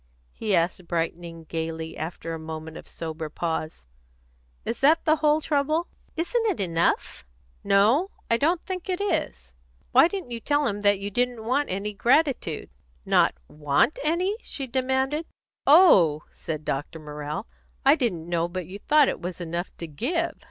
[0.31, 3.85] He asked, brightening gaily after a moment of sober pause,
[4.65, 5.85] "Is that the whole trouble?"
[6.15, 7.23] "Isn't it enough?"
[7.63, 9.53] "No; I don't think it is.
[9.91, 12.71] Why didn't you tell him that you didn't want any gratitude?".
[13.05, 15.27] "Not want any?" she demanded.
[15.67, 16.97] "Oh!" said Dr.
[16.97, 17.45] Morrell,
[17.85, 20.33] "I didn't know but you thought it was enough to _give."